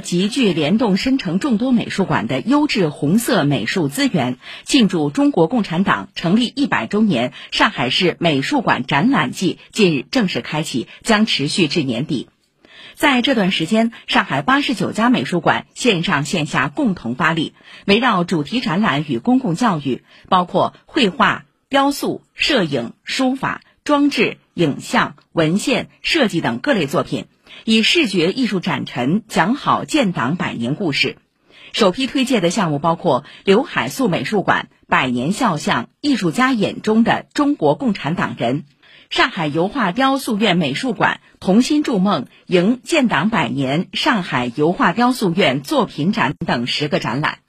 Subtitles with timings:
[0.00, 12.28] 集聚联动申城众多美术馆的优质红色美术资源，庆祝中国共产党成立一百周年，上海市美术馆展览季近日正式开启，将持续至年底。
[12.94, 17.54] 在这段时间，上海八十九家美术馆线上线下共同发力，
[17.86, 27.26] 围绕主题展览与公共教育，包括绘画、雕塑、摄影、书法、装置、影像、文献、设计等各类作品。
[27.64, 31.18] 以视觉艺术展陈讲好建党百年故事，
[31.74, 38.60] 首批推介的项目包括刘海粟美术馆《百年肖像：艺术家眼中的中国共产党人》，
[39.10, 47.40] 上海油画雕塑院美术馆《同心筑梦：迎建党百年上海油画雕塑院作品展》等十个展览。